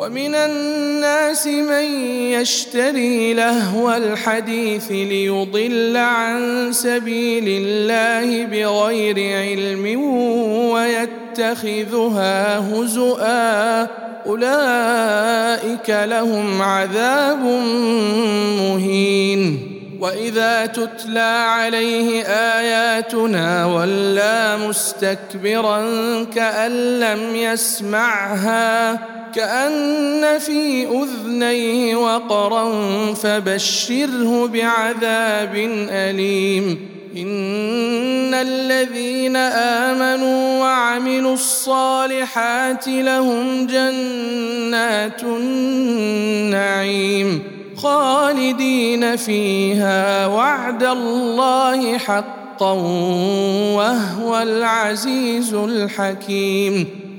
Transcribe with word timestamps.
ومن 0.00 0.34
الناس 0.34 1.46
من 1.46 1.84
يشتري 2.32 3.34
لهو 3.34 3.92
الحديث 3.92 4.90
ليضل 4.90 5.96
عن 5.96 6.68
سبيل 6.72 7.44
الله 7.48 8.46
بغير 8.46 9.36
علم 9.36 10.00
ويتخذها 10.72 12.58
هزؤا 12.58 13.82
أولئك 14.26 15.90
لهم 15.90 16.62
عذاب 16.62 17.42
مهين. 18.58 19.66
وإذا 20.00 20.66
تتلى 20.66 21.44
عليه 21.48 22.22
آياتنا 22.24 23.66
ولى 23.66 24.58
مستكبرا 24.68 25.80
كأن 26.34 27.00
لم 27.00 27.36
يسمعها 27.36 28.98
كأن 29.34 30.38
في 30.38 30.86
أذنيه 30.86 31.96
وقرا 31.96 32.72
فبشره 33.14 34.46
بعذاب 34.46 35.54
أليم. 35.90 36.90
إن 37.16 38.34
الذين 38.34 39.36
آمنوا 39.36 40.60
وعملوا 40.60 41.34
الصالحات 41.34 42.88
لهم 42.88 43.66
جنات 43.66 45.22
النعيم 45.22 46.80
خالدين 47.76 49.16
فيها 49.16 50.26
وعد 50.26 50.82
الله 50.82 51.98
حقا 51.98 52.72
وهو 53.76 54.38
العزيز 54.42 55.54
الحكيم. 55.54 57.09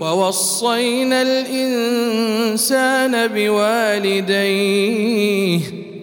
ووصينا 0.00 1.22
الإنسان 1.22 3.26
بوالديه 3.26 4.94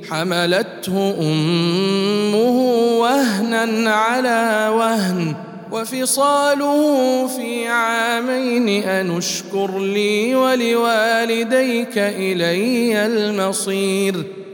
حملته 0.10 1.16
أمه 1.22 2.60
وهنا 3.00 3.94
على 3.94 4.72
وهن 4.76 5.36
وفصاله 5.72 7.28
في 7.28 7.68
عامين 7.68 8.84
أن 8.84 9.18
اشكر 9.18 9.80
لي 9.80 10.36
ولوالديك 10.36 11.98
إلي 11.98 13.06
المصير. 13.06 14.26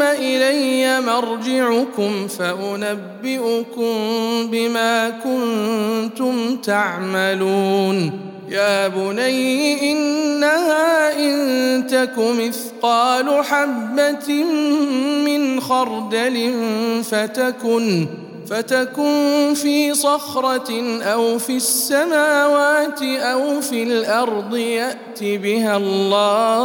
ثم 0.00 0.06
إلي 0.06 1.00
مرجعكم 1.00 2.28
فأنبئكم 2.28 3.94
بما 4.50 5.10
كنتم 5.10 6.56
تعملون. 6.56 8.20
يا 8.48 8.88
بني 8.88 9.92
إنها 9.92 11.18
إن 11.18 11.86
تك 11.86 12.14
مثقال 12.18 13.44
حبة 13.44 14.44
من 15.24 15.60
خردل 15.60 16.52
فتكن 17.10 18.06
فتكن 18.50 19.54
في 19.54 19.94
صخرة 19.94 21.00
أو 21.02 21.38
في 21.38 21.56
السماوات 21.56 23.02
أو 23.02 23.60
في 23.60 23.82
الأرض 23.82 24.56
يات 24.56 25.22
بها 25.22 25.76
الله. 25.76 26.60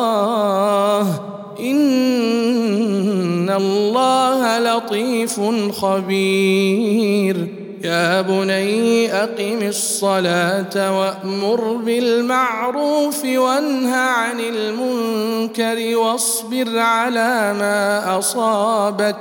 إن 1.60 3.50
الله 3.50 4.60
لطيف 4.60 5.42
خبير. 5.72 7.48
يا 7.84 8.22
بني 8.22 9.14
أقم 9.14 9.68
الصلاة 9.68 11.00
وأمر 11.00 11.74
بالمعروف 11.74 13.26
وانه 13.26 13.96
عن 13.96 14.40
المنكر 14.40 15.98
واصبر 15.98 16.80
على 16.80 17.54
ما 17.60 18.20
أصابك. 18.20 19.16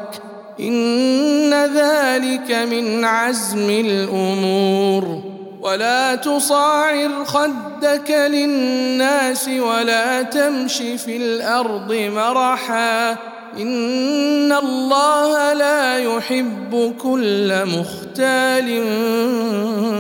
إن 0.61 1.55
ذلك 1.55 2.51
من 2.71 3.05
عزم 3.05 3.71
الأمور. 3.71 5.34
ولا 5.65 6.15
تصاعر 6.15 7.25
خدك 7.25 8.11
للناس 8.11 9.49
ولا 9.49 10.23
تمش 10.23 10.77
في 10.77 11.17
الأرض 11.17 11.93
مرحا 11.93 13.11
إن 13.59 14.53
الله 14.53 15.53
لا 15.53 15.99
يحب 15.99 16.95
كل 17.03 17.53
مختال 17.65 18.85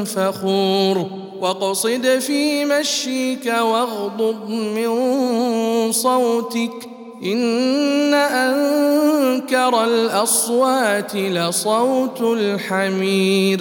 فخور 0.06 1.06
واقصد 1.40 2.18
في 2.18 2.64
مشيك 2.64 3.46
واغضض 3.46 4.50
من 4.50 5.92
صوتك 5.92 6.88
إن 7.24 8.14
أنكر 8.14 9.84
الأصوات 9.84 11.16
لصوت 11.16 12.20
الحمير 12.20 13.60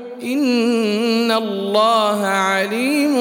ان 0.23 1.31
الله 1.31 2.25
عليم 2.25 3.15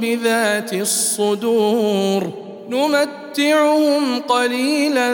بذات 0.00 0.72
الصدور 0.72 2.30
نمتعهم 2.68 4.20
قليلا 4.28 5.12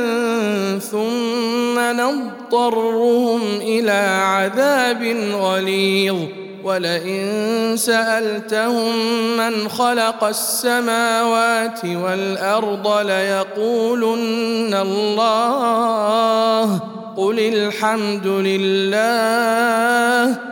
ثم 0.79 1.79
نضطرهم 1.79 3.40
إلى 3.61 4.23
عذاب 4.23 5.17
غليظ 5.32 6.17
ولئن 6.64 7.75
سالتهم 7.76 8.96
من 9.37 9.69
خلق 9.69 10.25
السماوات 10.25 11.84
والارض 11.84 13.06
ليقولن 13.06 14.75
الله 14.75 16.81
قل 17.17 17.38
الحمد 17.38 18.26
لله 18.26 20.51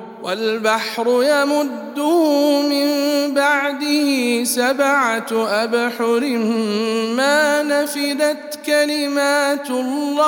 والبحر 0.23 1.07
يمده 1.07 2.61
من 2.61 2.91
بعده 3.33 4.43
سبعة 4.43 5.27
أبحر 5.31 6.19
ما 7.15 7.63
نفدت 7.63 8.59
كلمات 8.65 9.69
الله. 9.69 10.21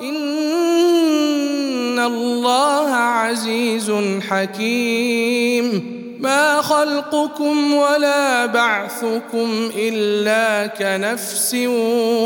إن 0.00 1.98
الله 1.98 2.94
عزيز 2.94 3.92
حكيم. 4.30 5.92
ما 6.20 6.62
خلقكم 6.62 7.74
ولا 7.74 8.46
بعثكم 8.46 9.70
إلا 9.76 10.66
كنفس 10.66 11.54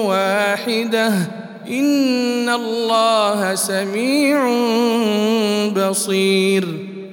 واحدة. 0.05 1.13
ان 1.71 2.49
الله 2.49 3.55
سميع 3.55 4.39
بصير 5.69 6.65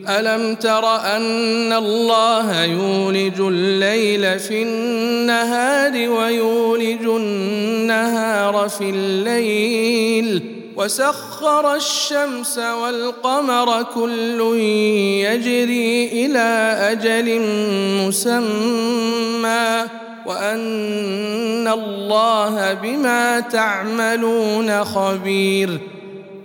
الم 0.09 0.55
تر 0.55 0.95
ان 0.95 1.73
الله 1.73 2.63
يولج 2.63 3.39
الليل 3.39 4.39
في 4.39 4.63
النهار 4.63 6.09
ويولج 6.09 7.05
النهار 7.05 8.69
في 8.69 8.89
الليل 8.89 10.63
وسخر 10.75 11.75
الشمس 11.75 12.57
والقمر 12.57 13.83
كل 13.83 14.57
يجري 15.25 16.25
إلى 16.25 16.77
أجل 16.91 17.41
مسمى 18.07 20.02
وأن 20.25 21.67
الله 21.67 22.73
بما 22.73 23.39
تعملون 23.39 24.83
خبير. 24.83 25.79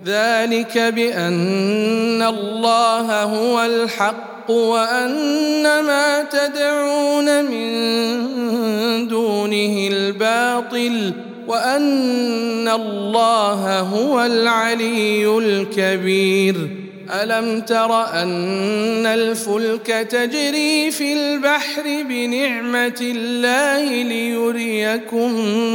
ذلك 0.06 0.78
بأن 0.78 2.22
الله 2.22 3.22
هو 3.22 3.64
الحق 3.64 4.50
وأن 4.50 5.62
ما 5.62 6.22
تدعون 6.22 7.44
من 7.44 9.08
دونه 9.08 9.88
الباطل 9.92 11.12
وأن 11.46 12.69
الله 12.69 13.80
هو 13.80 14.20
العلي 14.20 15.38
الكبير. 15.38 16.77
ألم 17.10 17.60
تر 17.60 18.04
أن 18.04 19.06
الفلك 19.06 19.86
تجري 19.86 20.90
في 20.90 21.12
البحر 21.12 21.82
بنعمة 21.84 22.98
الله 23.00 24.02
ليريكم 24.02 25.32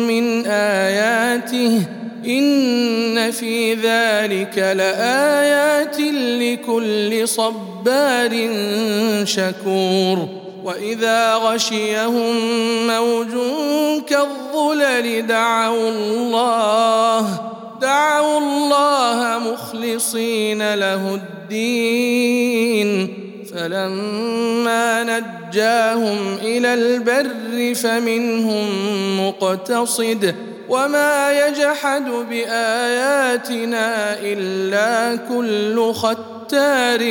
من 0.08 0.46
آياته؟ 0.46 1.82
إن 2.26 3.32
في 3.32 3.74
ذلك 3.74 4.58
لآيات 4.58 6.00
لكل 6.40 7.28
صبار 7.28 8.50
شكور. 9.24 10.28
وإذا 10.64 11.36
غشيهم 11.36 12.38
موج 12.88 13.32
كالظلل 14.08 15.28
دعوا 15.28 15.90
الله 15.90 17.53
دعوا 17.84 18.38
الله 18.40 19.20
مخلصين 19.52 20.74
له 20.74 21.20
الدين. 21.20 22.90
فلما 23.54 25.04
نجاهم 25.04 26.38
إلى 26.42 26.74
البر 26.74 27.76
فمنهم 27.76 28.68
مقتصد. 29.28 30.36
وما 30.70 31.48
يجحد 31.48 32.06
بآياتنا 32.30 34.18
إلا 34.20 35.16
كل 35.30 35.94
ختار 35.94 37.02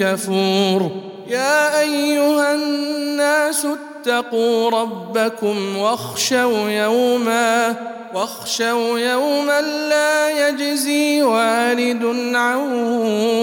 كفور. 0.00 0.90
يا 1.28 1.80
أيها 1.80 2.54
الناس 2.54 3.66
اتقوا 4.06 4.70
ربكم 4.70 5.76
واخشوا 5.76 6.70
يوما 6.70 7.74
واخشوا 8.14 8.98
يوما 8.98 9.60
لا 9.60 10.48
يجزي 10.48 11.22
والد 11.22 12.34
عن 12.36 12.56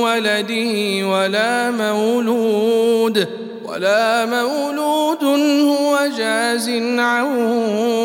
ولده 0.01 1.07
ولا 1.07 1.71
مولود 1.71 3.27
ولا 3.65 4.25
مولود 4.25 5.23
هو 5.67 5.99
جاز 6.17 6.69
عن 6.99 7.25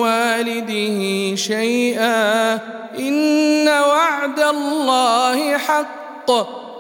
والده 0.01 1.35
شيئا. 1.37 2.55
إن 2.99 3.69
وعد 3.69 4.41
الله 4.41 5.59
حق. 5.59 6.66